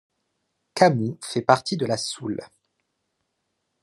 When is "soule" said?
1.95-2.39